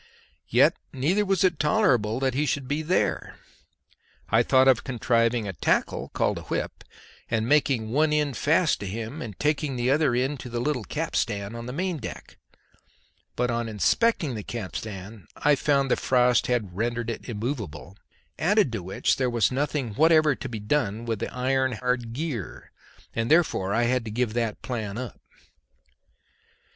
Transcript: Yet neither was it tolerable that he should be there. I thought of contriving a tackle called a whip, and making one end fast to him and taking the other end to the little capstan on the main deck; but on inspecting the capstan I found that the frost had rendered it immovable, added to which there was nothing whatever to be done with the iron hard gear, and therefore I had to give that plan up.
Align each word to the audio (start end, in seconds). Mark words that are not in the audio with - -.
Yet 0.47 0.75
neither 0.91 1.23
was 1.23 1.43
it 1.43 1.59
tolerable 1.59 2.19
that 2.21 2.33
he 2.33 2.47
should 2.47 2.67
be 2.67 2.81
there. 2.81 3.37
I 4.29 4.41
thought 4.41 4.67
of 4.67 4.83
contriving 4.83 5.47
a 5.47 5.53
tackle 5.53 6.09
called 6.15 6.39
a 6.39 6.41
whip, 6.41 6.83
and 7.29 7.47
making 7.47 7.91
one 7.91 8.11
end 8.11 8.35
fast 8.35 8.79
to 8.79 8.87
him 8.87 9.21
and 9.21 9.37
taking 9.37 9.75
the 9.75 9.91
other 9.91 10.15
end 10.15 10.39
to 10.39 10.49
the 10.49 10.59
little 10.59 10.85
capstan 10.85 11.53
on 11.53 11.67
the 11.67 11.71
main 11.71 11.97
deck; 11.97 12.39
but 13.35 13.51
on 13.51 13.69
inspecting 13.69 14.33
the 14.33 14.41
capstan 14.41 15.27
I 15.35 15.53
found 15.53 15.91
that 15.91 15.97
the 15.97 16.01
frost 16.01 16.47
had 16.47 16.75
rendered 16.75 17.11
it 17.11 17.29
immovable, 17.29 17.95
added 18.39 18.71
to 18.71 18.81
which 18.81 19.17
there 19.17 19.29
was 19.29 19.51
nothing 19.51 19.93
whatever 19.93 20.33
to 20.33 20.49
be 20.49 20.59
done 20.59 21.05
with 21.05 21.19
the 21.19 21.31
iron 21.31 21.73
hard 21.73 22.13
gear, 22.13 22.71
and 23.13 23.29
therefore 23.29 23.71
I 23.71 23.83
had 23.83 24.03
to 24.05 24.09
give 24.09 24.33
that 24.33 24.63
plan 24.63 24.97
up. 24.97 25.21